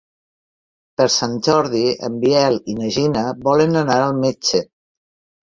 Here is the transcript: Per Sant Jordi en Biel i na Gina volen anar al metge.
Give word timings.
Per 1.01 1.05
Sant 1.15 1.35
Jordi 1.47 1.81
en 2.07 2.15
Biel 2.23 2.57
i 2.73 2.77
na 2.81 2.89
Gina 2.97 3.27
volen 3.45 3.79
anar 3.85 4.01
al 4.09 4.19
metge. 4.27 4.65